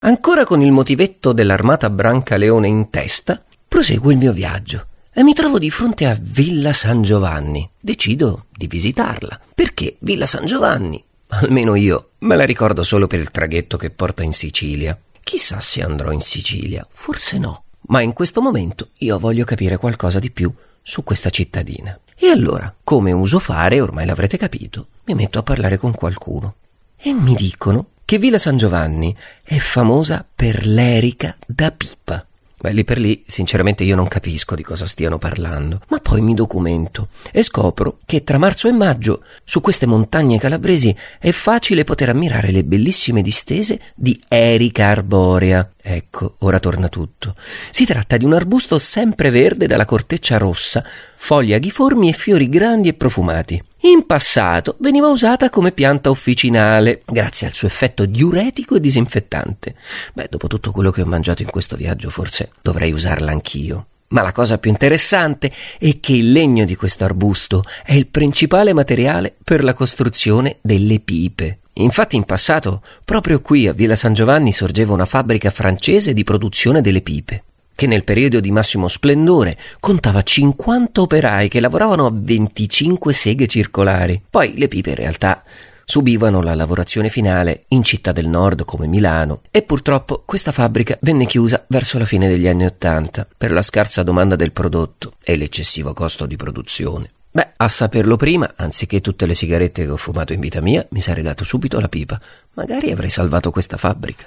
[0.00, 5.58] Ancora con il motivetto dell'armata Brancaleone in testa, proseguo il mio viaggio e mi trovo
[5.58, 7.68] di fronte a Villa San Giovanni.
[7.80, 9.40] Decido di visitarla.
[9.52, 11.02] Perché Villa San Giovanni?
[11.26, 14.96] Almeno io me la ricordo solo per il traghetto che porta in Sicilia.
[15.20, 17.64] Chissà se andrò in Sicilia, forse no.
[17.88, 21.98] Ma in questo momento io voglio capire qualcosa di più su questa cittadina.
[22.14, 26.54] E allora, come uso fare, ormai l'avrete capito, mi metto a parlare con qualcuno.
[26.96, 29.14] E mi dicono che Villa San Giovanni
[29.44, 32.24] è famosa per l'erica da pipa.
[32.58, 36.32] Beh, lì per lì, sinceramente io non capisco di cosa stiano parlando, ma poi mi
[36.32, 42.08] documento e scopro che tra marzo e maggio su queste montagne calabresi è facile poter
[42.08, 45.70] ammirare le bellissime distese di Erica arborea.
[45.78, 47.34] Ecco, ora torna tutto.
[47.70, 50.82] Si tratta di un arbusto sempreverde dalla corteccia rossa,
[51.18, 53.62] foglie aghiformi e fiori grandi e profumati.
[53.82, 59.76] In passato veniva usata come pianta officinale, grazie al suo effetto diuretico e disinfettante.
[60.14, 63.86] Beh, dopo tutto quello che ho mangiato in questo viaggio, forse dovrei usarla anch'io.
[64.08, 68.72] Ma la cosa più interessante è che il legno di questo arbusto è il principale
[68.72, 71.60] materiale per la costruzione delle pipe.
[71.74, 76.80] Infatti in passato, proprio qui a Villa San Giovanni sorgeva una fabbrica francese di produzione
[76.80, 77.44] delle pipe
[77.78, 84.20] che nel periodo di massimo splendore contava 50 operai che lavoravano a 25 seghe circolari.
[84.28, 85.44] Poi le pipe in realtà
[85.84, 91.26] subivano la lavorazione finale in città del nord come Milano e purtroppo questa fabbrica venne
[91.26, 95.94] chiusa verso la fine degli anni Ottanta per la scarsa domanda del prodotto e l'eccessivo
[95.94, 97.12] costo di produzione.
[97.30, 101.00] Beh, a saperlo prima, anziché tutte le sigarette che ho fumato in vita mia, mi
[101.00, 102.20] sarei dato subito la pipa.
[102.54, 104.26] Magari avrei salvato questa fabbrica.